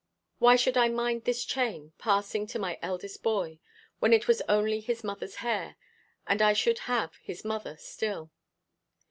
Why 0.39 0.55
should 0.55 0.77
I 0.77 0.87
mind 0.87 1.25
this 1.25 1.45
chain 1.45 1.93
passing 1.99 2.47
to 2.47 2.57
my 2.57 2.79
eldest 2.81 3.21
boy, 3.21 3.59
when 3.99 4.13
it 4.13 4.27
was 4.27 4.41
only 4.49 4.79
his 4.79 5.03
mother's 5.03 5.35
hair, 5.45 5.75
and 6.25 6.41
I 6.41 6.53
should 6.53 6.79
have 6.89 7.15
his 7.17 7.45
mother 7.45 7.77
still? 7.77 8.31